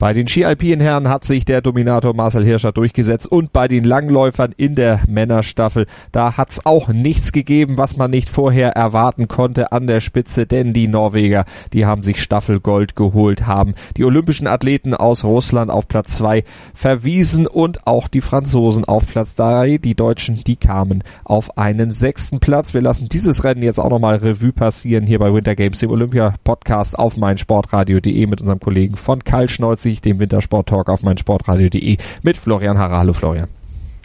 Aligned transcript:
Bei 0.00 0.14
den 0.14 0.26
Ski-Alpinen 0.26 0.80
Herren 0.80 1.10
hat 1.10 1.24
sich 1.24 1.44
der 1.44 1.60
Dominator 1.60 2.14
Marcel 2.14 2.42
Hirscher 2.42 2.72
durchgesetzt 2.72 3.30
und 3.30 3.52
bei 3.52 3.68
den 3.68 3.84
Langläufern 3.84 4.54
in 4.56 4.74
der 4.74 5.00
Männerstaffel, 5.06 5.84
da 6.10 6.38
hat's 6.38 6.64
auch 6.64 6.88
nichts 6.88 7.32
gegeben, 7.32 7.76
was 7.76 7.98
man 7.98 8.10
nicht 8.10 8.30
vorher 8.30 8.70
erwarten 8.70 9.28
konnte 9.28 9.72
an 9.72 9.86
der 9.86 10.00
Spitze, 10.00 10.46
denn 10.46 10.72
die 10.72 10.88
Norweger, 10.88 11.44
die 11.74 11.84
haben 11.84 12.02
sich 12.02 12.22
Staffelgold 12.22 12.96
geholt, 12.96 13.46
haben 13.46 13.74
die 13.98 14.06
olympischen 14.06 14.46
Athleten 14.46 14.94
aus 14.94 15.22
Russland 15.22 15.70
auf 15.70 15.86
Platz 15.86 16.16
zwei 16.16 16.44
verwiesen 16.72 17.46
und 17.46 17.86
auch 17.86 18.08
die 18.08 18.22
Franzosen 18.22 18.86
auf 18.86 19.06
Platz 19.06 19.34
drei. 19.34 19.76
Die 19.76 19.96
Deutschen, 19.96 20.42
die 20.44 20.56
kamen 20.56 21.04
auf 21.24 21.58
einen 21.58 21.92
sechsten 21.92 22.40
Platz. 22.40 22.72
Wir 22.72 22.80
lassen 22.80 23.10
dieses 23.10 23.44
Rennen 23.44 23.60
jetzt 23.60 23.78
auch 23.78 23.90
nochmal 23.90 24.16
Revue 24.16 24.52
passieren 24.52 25.06
hier 25.06 25.18
bei 25.18 25.34
Winter 25.34 25.54
Games, 25.54 25.78
dem 25.80 25.90
Olympia-Podcast 25.90 26.98
auf 26.98 27.18
meinsportradio.de 27.18 28.26
mit 28.26 28.40
unserem 28.40 28.60
Kollegen 28.60 28.96
von 28.96 29.22
Karl 29.22 29.50
Schnolz 29.50 29.89
sich 29.90 30.00
dem 30.00 30.18
Wintersport-Talk 30.18 30.88
auf 30.88 31.02
meinsportradio.de 31.02 31.96
mit 32.22 32.36
Florian 32.36 32.78
Harrer. 32.78 32.98
Hallo 32.98 33.12
Florian. 33.12 33.48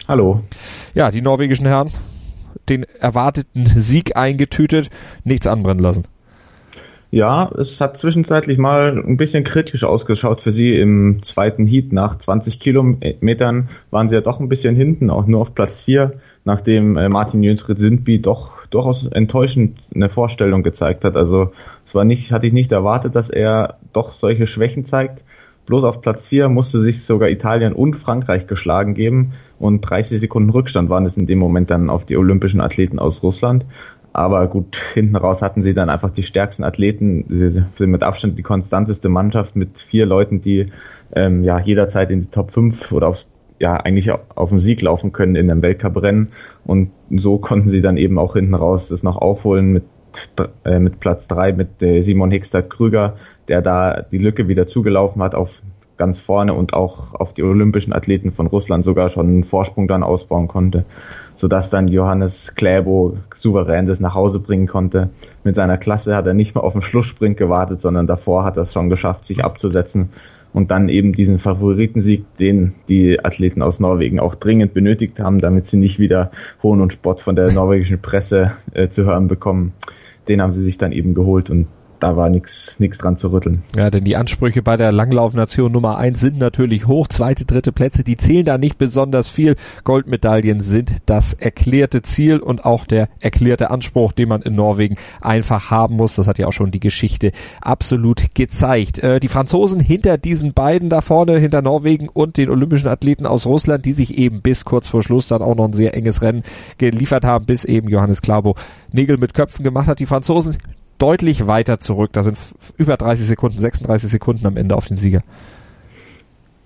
Hallo. 0.08 0.42
Ja, 0.94 1.10
die 1.10 1.22
norwegischen 1.22 1.66
Herren, 1.66 1.90
den 2.68 2.84
erwarteten 3.00 3.64
Sieg 3.64 4.16
eingetütet, 4.16 4.90
nichts 5.24 5.46
anbrennen 5.46 5.82
lassen. 5.82 6.04
Ja, 7.10 7.50
es 7.56 7.80
hat 7.80 7.96
zwischenzeitlich 7.96 8.58
mal 8.58 8.98
ein 8.98 9.16
bisschen 9.16 9.44
kritisch 9.44 9.84
ausgeschaut 9.84 10.40
für 10.40 10.50
sie 10.50 10.76
im 10.76 11.22
zweiten 11.22 11.66
Heat. 11.66 11.92
Nach 11.92 12.18
20 12.18 12.58
Kilometern 12.58 13.68
waren 13.90 14.08
sie 14.08 14.16
ja 14.16 14.20
doch 14.20 14.40
ein 14.40 14.48
bisschen 14.48 14.74
hinten, 14.74 15.10
auch 15.10 15.26
nur 15.26 15.40
auf 15.40 15.54
Platz 15.54 15.84
4, 15.84 16.14
nachdem 16.44 16.96
äh, 16.96 17.08
Martin 17.08 17.42
Jönsred 17.42 17.78
Sindby 17.78 18.20
doch 18.20 18.66
durchaus 18.70 19.06
enttäuschend 19.06 19.78
eine 19.94 20.08
Vorstellung 20.08 20.62
gezeigt 20.62 21.04
hat. 21.04 21.16
Also 21.16 21.52
es 21.86 21.94
war 21.94 22.04
nicht, 22.04 22.32
hatte 22.32 22.48
ich 22.48 22.52
nicht 22.52 22.72
erwartet, 22.72 23.14
dass 23.14 23.30
er 23.30 23.78
doch 23.92 24.12
solche 24.12 24.46
Schwächen 24.46 24.84
zeigt. 24.84 25.22
Bloß 25.66 25.82
auf 25.82 26.00
Platz 26.00 26.28
4 26.28 26.48
musste 26.48 26.80
sich 26.80 27.04
sogar 27.04 27.28
Italien 27.28 27.72
und 27.72 27.94
Frankreich 27.94 28.46
geschlagen 28.46 28.94
geben 28.94 29.32
und 29.58 29.80
30 29.80 30.20
Sekunden 30.20 30.50
Rückstand 30.50 30.88
waren 30.90 31.06
es 31.06 31.16
in 31.16 31.26
dem 31.26 31.38
Moment 31.38 31.70
dann 31.70 31.90
auf 31.90 32.06
die 32.06 32.16
olympischen 32.16 32.60
Athleten 32.60 32.98
aus 32.98 33.22
Russland. 33.22 33.66
Aber 34.12 34.46
gut, 34.46 34.76
hinten 34.94 35.16
raus 35.16 35.42
hatten 35.42 35.62
sie 35.62 35.74
dann 35.74 35.90
einfach 35.90 36.10
die 36.10 36.22
stärksten 36.22 36.64
Athleten, 36.64 37.26
sie 37.28 37.50
sind 37.50 37.80
mit 37.80 38.02
Abstand 38.02 38.38
die 38.38 38.42
konstanteste 38.42 39.08
Mannschaft 39.08 39.56
mit 39.56 39.78
vier 39.78 40.06
Leuten, 40.06 40.40
die 40.40 40.72
ähm, 41.14 41.44
ja 41.44 41.58
jederzeit 41.58 42.10
in 42.10 42.22
die 42.22 42.30
Top 42.30 42.52
5 42.52 42.92
oder 42.92 43.08
aufs, 43.08 43.26
ja 43.58 43.74
eigentlich 43.74 44.10
auf 44.10 44.48
den 44.48 44.60
Sieg 44.60 44.80
laufen 44.80 45.12
können 45.12 45.34
in 45.34 45.50
einem 45.50 45.62
Weltcuprennen. 45.62 46.28
Und 46.64 46.92
so 47.10 47.38
konnten 47.38 47.68
sie 47.68 47.82
dann 47.82 47.96
eben 47.96 48.18
auch 48.18 48.34
hinten 48.34 48.54
raus 48.54 48.88
das 48.88 49.02
noch 49.02 49.16
aufholen 49.16 49.72
mit 49.72 49.84
äh, 50.64 50.78
mit 50.78 51.00
Platz 51.00 51.28
3 51.28 51.52
mit 51.52 51.82
äh, 51.82 52.00
Simon 52.00 52.30
Hickstadt 52.30 52.70
Krüger, 52.70 53.16
der 53.48 53.62
da 53.62 54.02
die 54.02 54.18
Lücke 54.18 54.48
wieder 54.48 54.66
zugelaufen 54.66 55.22
hat 55.22 55.34
auf 55.34 55.62
ganz 55.96 56.20
vorne 56.20 56.54
und 56.54 56.74
auch 56.74 57.14
auf 57.14 57.32
die 57.32 57.42
olympischen 57.42 57.92
Athleten 57.92 58.32
von 58.32 58.46
Russland 58.46 58.84
sogar 58.84 59.08
schon 59.10 59.26
einen 59.26 59.44
Vorsprung 59.44 59.88
dann 59.88 60.02
ausbauen 60.02 60.48
konnte, 60.48 60.84
sodass 61.36 61.70
dann 61.70 61.88
Johannes 61.88 62.54
Kläbo 62.54 63.16
souverän 63.34 63.86
das 63.86 64.00
nach 64.00 64.14
Hause 64.14 64.40
bringen 64.40 64.66
konnte. 64.66 65.10
Mit 65.44 65.54
seiner 65.54 65.78
Klasse 65.78 66.14
hat 66.14 66.26
er 66.26 66.34
nicht 66.34 66.54
mal 66.54 66.60
auf 66.60 66.72
den 66.72 66.82
Schlusssprint 66.82 67.36
gewartet, 67.36 67.80
sondern 67.80 68.06
davor 68.06 68.44
hat 68.44 68.56
er 68.56 68.64
es 68.64 68.72
schon 68.72 68.90
geschafft, 68.90 69.24
sich 69.24 69.42
abzusetzen 69.42 70.10
und 70.52 70.70
dann 70.70 70.88
eben 70.88 71.12
diesen 71.12 71.38
Favoritensieg, 71.38 72.24
den 72.38 72.74
die 72.88 73.22
Athleten 73.22 73.62
aus 73.62 73.80
Norwegen 73.80 74.20
auch 74.20 74.34
dringend 74.34 74.72
benötigt 74.74 75.20
haben, 75.20 75.38
damit 75.38 75.66
sie 75.66 75.76
nicht 75.76 75.98
wieder 75.98 76.30
Hohn 76.62 76.80
und 76.80 76.92
Spott 76.92 77.20
von 77.20 77.36
der 77.36 77.52
norwegischen 77.52 78.00
Presse 78.00 78.52
äh, 78.72 78.88
zu 78.88 79.04
hören 79.04 79.28
bekommen. 79.28 79.72
Den 80.28 80.40
haben 80.40 80.52
sie 80.52 80.62
sich 80.62 80.78
dann 80.78 80.92
eben 80.92 81.14
geholt 81.14 81.50
und 81.50 81.66
da 82.00 82.16
war 82.16 82.28
nichts 82.28 82.78
nichts 82.78 82.98
dran 82.98 83.16
zu 83.16 83.28
rütteln. 83.28 83.62
Ja, 83.76 83.90
denn 83.90 84.04
die 84.04 84.16
Ansprüche 84.16 84.62
bei 84.62 84.76
der 84.76 84.92
Langlaufnation 84.92 85.72
Nummer 85.72 85.98
eins 85.98 86.20
sind 86.20 86.38
natürlich 86.38 86.86
hoch. 86.86 87.08
Zweite, 87.08 87.44
dritte 87.44 87.72
Plätze, 87.72 88.04
die 88.04 88.16
zählen 88.16 88.44
da 88.44 88.58
nicht 88.58 88.78
besonders 88.78 89.28
viel. 89.28 89.56
Goldmedaillen 89.84 90.60
sind 90.60 90.96
das 91.06 91.32
erklärte 91.32 92.02
Ziel 92.02 92.38
und 92.38 92.64
auch 92.64 92.84
der 92.84 93.08
erklärte 93.20 93.70
Anspruch, 93.70 94.12
den 94.12 94.28
man 94.28 94.42
in 94.42 94.54
Norwegen 94.54 94.96
einfach 95.20 95.70
haben 95.70 95.96
muss. 95.96 96.16
Das 96.16 96.26
hat 96.26 96.38
ja 96.38 96.46
auch 96.46 96.52
schon 96.52 96.70
die 96.70 96.80
Geschichte 96.80 97.32
absolut 97.60 98.34
gezeigt. 98.34 98.98
Äh, 98.98 99.20
die 99.20 99.28
Franzosen 99.28 99.80
hinter 99.80 100.18
diesen 100.18 100.52
beiden 100.52 100.90
da 100.90 101.00
vorne, 101.00 101.38
hinter 101.38 101.62
Norwegen 101.62 102.08
und 102.08 102.36
den 102.36 102.50
olympischen 102.50 102.88
Athleten 102.88 103.26
aus 103.26 103.46
Russland, 103.46 103.86
die 103.86 103.92
sich 103.92 104.18
eben 104.18 104.42
bis 104.42 104.64
kurz 104.64 104.88
vor 104.88 105.02
Schluss 105.02 105.28
dann 105.28 105.42
auch 105.42 105.54
noch 105.54 105.66
ein 105.66 105.72
sehr 105.72 105.94
enges 105.94 106.22
Rennen 106.22 106.42
geliefert 106.78 107.24
haben, 107.24 107.46
bis 107.46 107.64
eben 107.64 107.88
Johannes 107.88 108.22
Klabo 108.22 108.54
Nägel 108.92 109.16
mit 109.18 109.34
Köpfen 109.34 109.64
gemacht 109.64 109.88
hat. 109.88 110.00
Die 110.00 110.06
Franzosen 110.06 110.56
deutlich 110.98 111.46
weiter 111.46 111.78
zurück. 111.78 112.12
Da 112.12 112.22
sind 112.22 112.38
über 112.76 112.96
30 112.96 113.26
Sekunden, 113.26 113.58
36 113.58 114.10
Sekunden 114.10 114.46
am 114.46 114.56
Ende 114.56 114.76
auf 114.76 114.86
den 114.86 114.96
Sieger. 114.96 115.20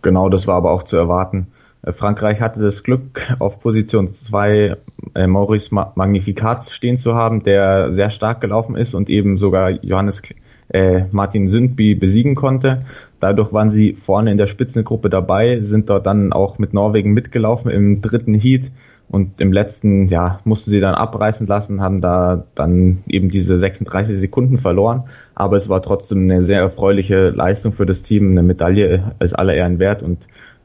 Genau, 0.03 0.29
das 0.29 0.47
war 0.47 0.57
aber 0.57 0.71
auch 0.71 0.83
zu 0.83 0.97
erwarten. 0.97 1.49
Äh, 1.83 1.93
Frankreich 1.93 2.41
hatte 2.41 2.61
das 2.61 2.83
Glück, 2.83 3.35
auf 3.39 3.61
Position 3.61 4.13
2 4.13 4.77
äh, 5.15 5.27
Maurice 5.27 5.75
Magnificat 5.75 6.65
stehen 6.65 6.99
zu 6.99 7.15
haben, 7.15 7.43
der 7.43 7.93
sehr 7.93 8.11
stark 8.11 8.41
gelaufen 8.41 8.77
ist 8.77 8.95
und 8.95 9.09
eben 9.09 9.39
sogar 9.39 9.71
Johannes 9.71 10.23
äh, 10.71 11.05
Martin 11.11 11.49
Sündby 11.49 11.95
besiegen 11.95 12.35
konnte. 12.35 12.81
Dadurch 13.21 13.53
waren 13.53 13.71
sie 13.71 13.93
vorne 13.93 14.33
in 14.33 14.39
der 14.39 14.47
Spitzengruppe 14.47 15.11
dabei, 15.11 15.61
sind 15.63 15.91
dort 15.91 16.07
dann 16.07 16.33
auch 16.33 16.59
mit 16.59 16.73
Norwegen 16.73 17.13
mitgelaufen 17.13 17.71
im 17.71 18.01
dritten 18.01 18.35
Heat 18.35 18.71
und 19.11 19.41
im 19.41 19.53
letzten, 19.53 20.07
ja, 20.07 20.39
mussten 20.45 20.71
sie 20.71 20.79
dann 20.79 20.95
abreißen 20.95 21.47
lassen, 21.49 21.83
haben 21.83 22.01
da 22.01 22.45
dann 22.55 22.99
eben 23.09 23.29
diese 23.29 23.59
36 23.59 24.17
Sekunden 24.17 24.59
verloren. 24.59 25.05
Aber 25.35 25.57
es 25.57 25.69
war 25.69 25.83
trotzdem 25.83 26.31
eine 26.31 26.45
sehr 26.45 26.61
erfreuliche 26.61 27.31
Leistung 27.31 27.73
für 27.73 27.87
das 27.87 28.05
Team, 28.05 28.31
eine 28.31 28.45
Medaille 28.45 29.17
als 29.19 29.35
aller 29.35 29.55
Ehren 29.55 29.81
wert. 29.81 30.05
Und 30.05 30.19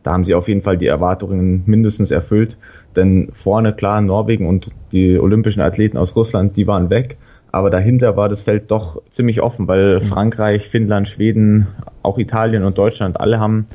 da 0.04 0.14
haben 0.14 0.26
sie 0.26 0.36
auf 0.36 0.48
jeden 0.48 0.62
Fall 0.62 0.78
die 0.78 0.86
Erwartungen 0.86 1.64
mindestens 1.66 2.12
erfüllt. 2.12 2.56
Denn 2.96 3.30
vorne 3.34 3.74
klar 3.74 4.00
Norwegen 4.02 4.48
und 4.48 4.70
die 4.92 5.18
olympischen 5.18 5.62
Athleten 5.62 5.98
aus 5.98 6.16
Russland, 6.16 6.56
die 6.56 6.68
waren 6.68 6.92
weg. 6.92 7.18
Aber 7.56 7.70
dahinter 7.70 8.18
war 8.18 8.28
das 8.28 8.42
Feld 8.42 8.70
doch 8.70 9.02
ziemlich 9.12 9.42
offen, 9.42 9.70
weil 9.70 10.02
mhm. 10.02 10.04
Frankreich, 10.04 10.68
Finnland, 10.68 11.08
Schweden, 11.08 11.68
auch 12.04 12.18
Italien 12.18 12.66
und 12.66 12.78
Deutschland, 12.78 13.18
alle 13.18 13.40
haben 13.40 13.70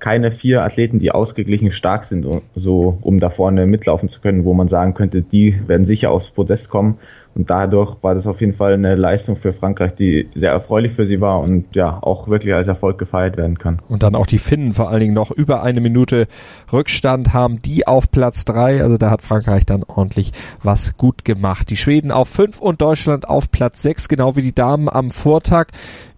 keine 0.00 0.30
vier 0.30 0.62
Athleten, 0.62 0.98
die 0.98 1.12
ausgeglichen 1.12 1.70
stark 1.70 2.04
sind, 2.04 2.26
so 2.54 2.98
um 3.02 3.18
da 3.18 3.28
vorne 3.28 3.66
mitlaufen 3.66 4.08
zu 4.08 4.20
können, 4.20 4.44
wo 4.44 4.54
man 4.54 4.68
sagen 4.68 4.94
könnte, 4.94 5.22
die 5.22 5.60
werden 5.66 5.86
sicher 5.86 6.10
aufs 6.10 6.30
Podest 6.30 6.70
kommen. 6.70 6.98
Und 7.32 7.48
dadurch 7.48 7.96
war 8.02 8.16
das 8.16 8.26
auf 8.26 8.40
jeden 8.40 8.54
Fall 8.54 8.74
eine 8.74 8.96
Leistung 8.96 9.36
für 9.36 9.52
Frankreich, 9.52 9.94
die 9.94 10.28
sehr 10.34 10.50
erfreulich 10.50 10.92
für 10.92 11.06
sie 11.06 11.20
war 11.20 11.40
und 11.40 11.76
ja 11.76 12.02
auch 12.02 12.26
wirklich 12.26 12.52
als 12.54 12.66
Erfolg 12.66 12.98
gefeiert 12.98 13.36
werden 13.36 13.56
kann. 13.56 13.80
Und 13.88 14.02
dann 14.02 14.16
auch 14.16 14.26
die 14.26 14.38
Finnen 14.38 14.72
vor 14.72 14.90
allen 14.90 15.00
Dingen 15.00 15.14
noch 15.14 15.30
über 15.30 15.62
eine 15.62 15.80
Minute 15.80 16.26
Rückstand 16.72 17.32
haben, 17.32 17.60
die 17.60 17.86
auf 17.86 18.10
Platz 18.10 18.44
drei. 18.44 18.82
Also 18.82 18.96
da 18.96 19.10
hat 19.10 19.22
Frankreich 19.22 19.64
dann 19.64 19.84
ordentlich 19.84 20.32
was 20.64 20.96
gut 20.96 21.24
gemacht. 21.24 21.70
Die 21.70 21.76
Schweden 21.76 22.10
auf 22.10 22.28
fünf 22.28 22.60
und 22.60 22.82
Deutschland 22.82 23.28
auf 23.28 23.50
Platz 23.52 23.82
sechs, 23.82 24.08
genau 24.08 24.34
wie 24.34 24.42
die 24.42 24.54
Damen 24.54 24.88
am 24.88 25.10
Vortag. 25.12 25.68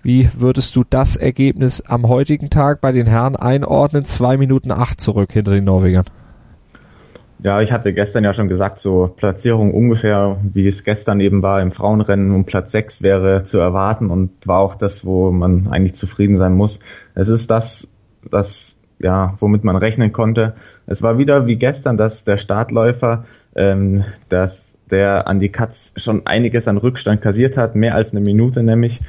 Wie 0.04 0.28
würdest 0.36 0.74
du 0.74 0.82
das 0.88 1.14
Ergebnis 1.14 1.80
am 1.80 2.08
heutigen 2.08 2.50
Tag 2.50 2.80
bei 2.80 2.90
den 2.90 3.06
Herren 3.06 3.36
einordnen? 3.36 4.04
Zwei 4.04 4.36
Minuten 4.36 4.72
acht 4.72 5.00
zurück 5.00 5.32
hinter 5.32 5.52
den 5.52 5.62
Norwegern. 5.62 6.06
Ja, 7.38 7.60
ich 7.60 7.70
hatte 7.70 7.92
gestern 7.92 8.24
ja 8.24 8.34
schon 8.34 8.48
gesagt, 8.48 8.80
so 8.80 9.12
Platzierung 9.16 9.72
ungefähr, 9.72 10.38
wie 10.42 10.66
es 10.66 10.82
gestern 10.82 11.20
eben 11.20 11.42
war 11.42 11.62
im 11.62 11.70
Frauenrennen 11.70 12.32
um 12.32 12.44
Platz 12.44 12.72
sechs 12.72 13.02
wäre 13.02 13.44
zu 13.44 13.58
erwarten 13.58 14.10
und 14.10 14.30
war 14.44 14.58
auch 14.58 14.74
das, 14.74 15.04
wo 15.04 15.30
man 15.30 15.68
eigentlich 15.68 15.94
zufrieden 15.94 16.36
sein 16.36 16.54
muss. 16.54 16.80
Es 17.14 17.28
ist 17.28 17.50
das, 17.50 17.86
das, 18.28 18.74
ja, 18.98 19.34
womit 19.38 19.62
man 19.62 19.76
rechnen 19.76 20.12
konnte. 20.12 20.54
Es 20.86 21.02
war 21.02 21.18
wieder 21.18 21.46
wie 21.46 21.56
gestern, 21.56 21.96
dass 21.96 22.24
der 22.24 22.38
Startläufer, 22.38 23.24
ähm, 23.54 24.04
dass 24.28 24.74
der 24.90 25.28
an 25.28 25.38
die 25.38 25.50
Katz 25.50 25.92
schon 25.96 26.26
einiges 26.26 26.66
an 26.66 26.76
Rückstand 26.76 27.22
kassiert 27.22 27.56
hat, 27.56 27.76
mehr 27.76 27.94
als 27.94 28.12
eine 28.12 28.20
Minute 28.20 28.64
nämlich 28.64 29.00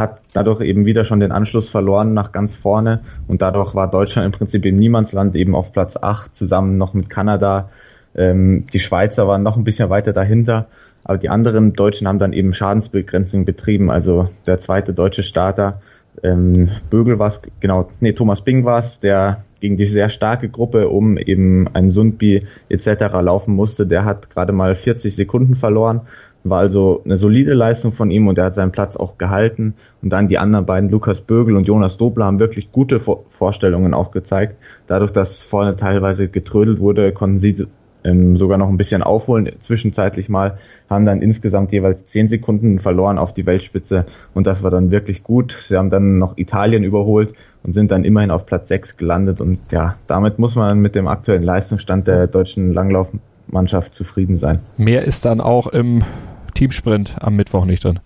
hat 0.00 0.20
dadurch 0.32 0.62
eben 0.62 0.84
wieder 0.86 1.04
schon 1.04 1.20
den 1.20 1.30
Anschluss 1.30 1.68
verloren 1.70 2.14
nach 2.14 2.32
ganz 2.32 2.56
vorne 2.56 3.00
und 3.28 3.42
dadurch 3.42 3.74
war 3.74 3.90
Deutschland 3.90 4.26
im 4.26 4.32
Prinzip 4.32 4.66
im 4.66 4.76
Niemandsland 4.76 5.36
eben 5.36 5.54
auf 5.54 5.72
Platz 5.72 5.96
8 5.96 6.34
zusammen 6.34 6.78
noch 6.78 6.94
mit 6.94 7.08
Kanada. 7.08 7.68
Ähm, 8.14 8.66
die 8.72 8.80
Schweizer 8.80 9.28
waren 9.28 9.42
noch 9.42 9.56
ein 9.56 9.64
bisschen 9.64 9.90
weiter 9.90 10.12
dahinter, 10.12 10.66
aber 11.04 11.18
die 11.18 11.28
anderen 11.28 11.74
Deutschen 11.74 12.08
haben 12.08 12.18
dann 12.18 12.32
eben 12.32 12.52
Schadensbegrenzung 12.52 13.44
betrieben. 13.44 13.90
Also 13.90 14.28
der 14.46 14.58
zweite 14.58 14.92
deutsche 14.92 15.22
Starter, 15.22 15.80
ähm, 16.22 16.70
Bögel 16.90 17.18
war 17.18 17.28
es, 17.28 17.40
genau, 17.60 17.88
nee, 18.00 18.12
Thomas 18.12 18.42
Bing 18.42 18.64
war 18.64 18.80
es, 18.80 19.00
der 19.00 19.44
gegen 19.60 19.76
die 19.76 19.86
sehr 19.86 20.08
starke 20.08 20.48
Gruppe 20.48 20.88
um 20.88 21.18
eben 21.18 21.68
ein 21.74 21.90
Sundby 21.90 22.46
etc. 22.68 22.86
laufen 23.20 23.54
musste, 23.54 23.86
der 23.86 24.04
hat 24.04 24.30
gerade 24.30 24.52
mal 24.52 24.74
40 24.74 25.14
Sekunden 25.14 25.54
verloren 25.54 26.02
war 26.44 26.60
also 26.60 27.02
eine 27.04 27.16
solide 27.16 27.54
Leistung 27.54 27.92
von 27.92 28.10
ihm 28.10 28.28
und 28.28 28.38
er 28.38 28.46
hat 28.46 28.54
seinen 28.54 28.72
Platz 28.72 28.96
auch 28.96 29.18
gehalten. 29.18 29.74
Und 30.02 30.10
dann 30.10 30.28
die 30.28 30.38
anderen 30.38 30.66
beiden, 30.66 30.90
Lukas 30.90 31.20
Bögel 31.20 31.56
und 31.56 31.68
Jonas 31.68 31.96
Dobler, 31.98 32.24
haben 32.24 32.38
wirklich 32.38 32.72
gute 32.72 33.00
Vorstellungen 33.00 33.94
auch 33.94 34.10
gezeigt. 34.10 34.56
Dadurch, 34.86 35.12
dass 35.12 35.42
vorne 35.42 35.76
teilweise 35.76 36.28
getrödelt 36.28 36.80
wurde, 36.80 37.12
konnten 37.12 37.38
sie 37.38 37.66
ähm, 38.04 38.36
sogar 38.36 38.58
noch 38.58 38.68
ein 38.68 38.76
bisschen 38.76 39.02
aufholen, 39.02 39.50
zwischenzeitlich 39.60 40.28
mal, 40.28 40.56
haben 40.88 41.04
dann 41.04 41.22
insgesamt 41.22 41.72
jeweils 41.72 42.06
zehn 42.06 42.28
Sekunden 42.28 42.78
verloren 42.78 43.18
auf 43.18 43.34
die 43.34 43.46
Weltspitze 43.46 44.06
und 44.34 44.46
das 44.46 44.62
war 44.62 44.70
dann 44.70 44.90
wirklich 44.90 45.22
gut. 45.22 45.56
Sie 45.68 45.76
haben 45.76 45.90
dann 45.90 46.18
noch 46.18 46.38
Italien 46.38 46.84
überholt 46.84 47.34
und 47.62 47.72
sind 47.74 47.90
dann 47.90 48.04
immerhin 48.04 48.30
auf 48.30 48.46
Platz 48.46 48.68
sechs 48.68 48.96
gelandet 48.96 49.40
und 49.40 49.58
ja, 49.70 49.96
damit 50.06 50.38
muss 50.38 50.56
man 50.56 50.78
mit 50.80 50.94
dem 50.94 51.08
aktuellen 51.08 51.42
Leistungsstand 51.42 52.08
der 52.08 52.26
deutschen 52.26 52.72
Langlaufmannschaft 52.72 53.94
zufrieden 53.94 54.38
sein. 54.38 54.60
Mehr 54.76 55.04
ist 55.04 55.26
dann 55.26 55.40
auch 55.40 55.66
im 55.66 56.02
Teamsprint 56.60 57.16
am 57.18 57.36
Mittwoch 57.36 57.64
nicht 57.64 57.84
drin. 57.84 58.00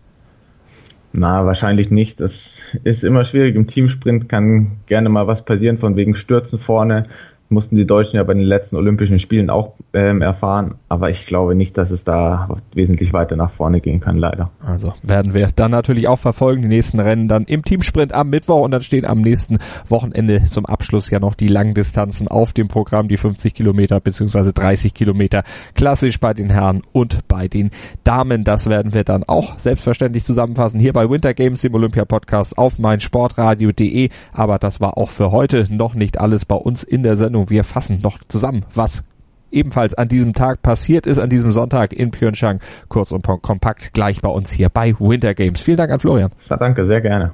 Na, 1.12 1.44
wahrscheinlich 1.44 1.90
nicht. 1.90 2.20
Das 2.20 2.62
ist 2.84 3.02
immer 3.02 3.24
schwierig. 3.24 3.56
Im 3.56 3.66
Teamsprint 3.66 4.28
kann 4.28 4.76
gerne 4.86 5.08
mal 5.08 5.26
was 5.26 5.44
passieren, 5.44 5.78
von 5.78 5.96
wegen 5.96 6.14
Stürzen 6.14 6.60
vorne 6.60 7.08
mussten 7.54 7.76
die 7.76 7.86
Deutschen 7.86 8.16
ja 8.16 8.22
bei 8.24 8.34
den 8.34 8.42
letzten 8.42 8.76
Olympischen 8.76 9.18
Spielen 9.18 9.48
auch 9.48 9.72
ähm, 9.94 10.20
erfahren. 10.20 10.74
Aber 10.88 11.08
ich 11.08 11.24
glaube 11.26 11.54
nicht, 11.54 11.78
dass 11.78 11.90
es 11.90 12.04
da 12.04 12.48
wesentlich 12.74 13.12
weiter 13.12 13.36
nach 13.36 13.50
vorne 13.52 13.80
gehen 13.80 14.00
kann, 14.00 14.18
leider. 14.18 14.50
Also 14.60 14.92
werden 15.02 15.32
wir 15.32 15.48
dann 15.54 15.70
natürlich 15.70 16.08
auch 16.08 16.18
verfolgen, 16.18 16.62
die 16.62 16.68
nächsten 16.68 17.00
Rennen 17.00 17.28
dann 17.28 17.44
im 17.44 17.64
Teamsprint 17.64 18.12
am 18.12 18.28
Mittwoch 18.28 18.60
und 18.60 18.72
dann 18.72 18.82
stehen 18.82 19.06
am 19.06 19.20
nächsten 19.20 19.58
Wochenende 19.88 20.44
zum 20.44 20.66
Abschluss 20.66 21.10
ja 21.10 21.20
noch 21.20 21.34
die 21.34 21.48
Langdistanzen 21.48 22.28
auf 22.28 22.52
dem 22.52 22.68
Programm, 22.68 23.08
die 23.08 23.16
50 23.16 23.54
Kilometer 23.54 24.00
beziehungsweise 24.00 24.52
30 24.52 24.92
Kilometer 24.92 25.44
klassisch 25.74 26.20
bei 26.20 26.34
den 26.34 26.50
Herren 26.50 26.82
und 26.92 27.26
bei 27.28 27.48
den 27.48 27.70
Damen. 28.02 28.44
Das 28.44 28.68
werden 28.68 28.92
wir 28.92 29.04
dann 29.04 29.24
auch 29.24 29.58
selbstverständlich 29.58 30.24
zusammenfassen 30.24 30.80
hier 30.80 30.92
bei 30.92 31.08
Winter 31.08 31.34
Games, 31.34 31.62
dem 31.62 31.74
Olympia 31.74 32.04
Podcast 32.04 32.58
auf 32.58 32.78
meinsportradio.de. 32.78 34.10
Aber 34.32 34.58
das 34.58 34.80
war 34.80 34.98
auch 34.98 35.10
für 35.10 35.30
heute 35.30 35.66
noch 35.70 35.94
nicht 35.94 36.18
alles 36.18 36.44
bei 36.44 36.56
uns 36.56 36.82
in 36.82 37.02
der 37.02 37.16
Sendung 37.16 37.43
Sendung. 37.44 37.50
Wir 37.50 37.64
fassen 37.64 38.00
noch 38.02 38.18
zusammen, 38.28 38.64
was 38.74 39.02
ebenfalls 39.50 39.94
an 39.94 40.08
diesem 40.08 40.32
Tag 40.32 40.62
passiert 40.62 41.06
ist, 41.06 41.18
an 41.18 41.30
diesem 41.30 41.52
Sonntag 41.52 41.92
in 41.92 42.10
Pyeongchang. 42.10 42.60
Kurz 42.88 43.12
und 43.12 43.24
kompakt 43.24 43.92
gleich 43.92 44.20
bei 44.20 44.28
uns 44.28 44.52
hier 44.52 44.68
bei 44.68 44.94
Winter 44.98 45.34
Games. 45.34 45.60
Vielen 45.60 45.76
Dank 45.76 45.92
an 45.92 46.00
Florian. 46.00 46.32
Ja, 46.48 46.56
danke, 46.56 46.86
sehr 46.86 47.00
gerne. 47.00 47.32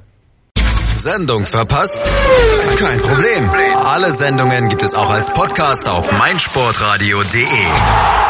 Sendung 0.93 1.45
verpasst? 1.45 2.03
Kein 2.79 2.99
Problem. 2.99 3.49
Alle 3.77 4.13
Sendungen 4.13 4.69
gibt 4.69 4.83
es 4.83 4.95
auch 4.95 5.11
als 5.11 5.33
Podcast 5.33 5.89
auf 5.89 6.13
meinsportradio.de. 6.13 8.30